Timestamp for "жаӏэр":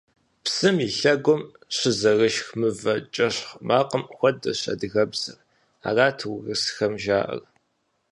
7.03-7.43